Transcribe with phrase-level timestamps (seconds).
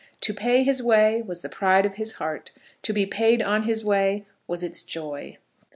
[0.21, 2.49] To pay his way was the pride of his heart;
[2.81, 5.37] to be paid on his way was its joy.